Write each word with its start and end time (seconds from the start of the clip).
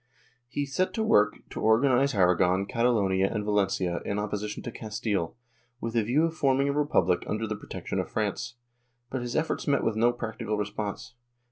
He 0.47 0.65
set 0.65 0.95
to 0.95 1.03
work 1.03 1.47
to 1.51 1.61
organize 1.61 2.15
Aragon, 2.15 2.65
Catalonia 2.65 3.31
and 3.31 3.43
Valencia 3.43 4.01
in 4.03 4.17
opposition 4.17 4.63
to 4.63 4.71
Castile, 4.71 5.35
with 5.79 5.95
a 5.95 6.01
view 6.01 6.23
of 6.25 6.33
forming 6.35 6.67
a 6.67 6.73
republic 6.73 7.23
under 7.27 7.45
the 7.45 7.55
protection 7.55 7.99
of 7.99 8.09
France, 8.09 8.55
but 9.11 9.21
his 9.21 9.35
efforts 9.35 9.67
met 9.67 9.83
with 9.83 9.95
no 9.95 10.11
practical 10.11 10.57
response. 10.57 11.13